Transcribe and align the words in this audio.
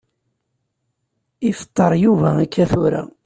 Ifeṭṭer 1.49 1.91
Yuba 2.03 2.29
akka 2.43 2.63
tura. 2.71 3.01